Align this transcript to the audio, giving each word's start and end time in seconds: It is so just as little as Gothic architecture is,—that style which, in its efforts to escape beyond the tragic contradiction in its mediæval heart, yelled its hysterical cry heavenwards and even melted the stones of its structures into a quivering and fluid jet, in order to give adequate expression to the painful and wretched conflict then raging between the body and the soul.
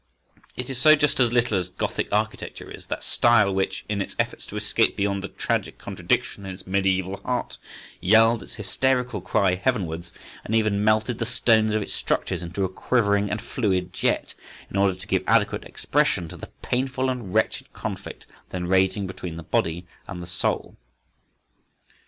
It 0.55 0.67
is 0.67 0.79
so 0.81 0.95
just 0.95 1.19
as 1.19 1.31
little 1.31 1.55
as 1.59 1.69
Gothic 1.69 2.11
architecture 2.11 2.71
is,—that 2.71 3.03
style 3.03 3.53
which, 3.53 3.85
in 3.87 4.01
its 4.01 4.15
efforts 4.17 4.47
to 4.47 4.55
escape 4.55 4.97
beyond 4.97 5.21
the 5.23 5.27
tragic 5.27 5.77
contradiction 5.77 6.43
in 6.43 6.55
its 6.55 6.63
mediæval 6.63 7.21
heart, 7.21 7.59
yelled 7.99 8.41
its 8.41 8.55
hysterical 8.55 9.21
cry 9.21 9.53
heavenwards 9.53 10.11
and 10.43 10.55
even 10.55 10.83
melted 10.83 11.19
the 11.19 11.25
stones 11.27 11.75
of 11.75 11.83
its 11.83 11.93
structures 11.93 12.41
into 12.41 12.63
a 12.63 12.67
quivering 12.69 13.29
and 13.29 13.43
fluid 13.43 13.93
jet, 13.93 14.33
in 14.71 14.75
order 14.75 14.95
to 14.95 15.05
give 15.07 15.23
adequate 15.27 15.65
expression 15.65 16.27
to 16.29 16.35
the 16.35 16.49
painful 16.63 17.07
and 17.07 17.35
wretched 17.35 17.71
conflict 17.71 18.25
then 18.49 18.65
raging 18.65 19.05
between 19.05 19.35
the 19.37 19.43
body 19.43 19.85
and 20.07 20.23
the 20.23 20.25
soul. 20.25 20.77